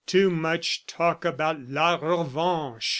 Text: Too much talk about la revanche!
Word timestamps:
Too 0.07 0.31
much 0.31 0.87
talk 0.87 1.23
about 1.25 1.59
la 1.69 1.93
revanche! 1.95 2.89